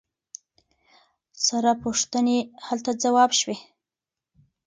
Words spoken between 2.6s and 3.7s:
هلته ځواب شوي.